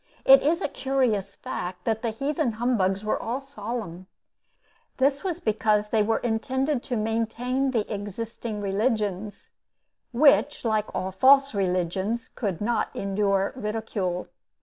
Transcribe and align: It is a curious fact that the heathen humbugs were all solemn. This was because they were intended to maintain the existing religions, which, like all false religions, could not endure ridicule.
It 0.25 0.41
is 0.41 0.63
a 0.63 0.67
curious 0.67 1.35
fact 1.35 1.85
that 1.85 2.01
the 2.01 2.09
heathen 2.09 2.53
humbugs 2.53 3.05
were 3.05 3.21
all 3.21 3.39
solemn. 3.39 4.07
This 4.97 5.23
was 5.23 5.39
because 5.39 5.89
they 5.89 6.01
were 6.01 6.17
intended 6.17 6.81
to 6.85 6.95
maintain 6.95 7.69
the 7.69 7.85
existing 7.93 8.61
religions, 8.61 9.51
which, 10.11 10.65
like 10.65 10.95
all 10.95 11.11
false 11.11 11.53
religions, 11.53 12.29
could 12.29 12.61
not 12.61 12.89
endure 12.95 13.53
ridicule. 13.55 14.27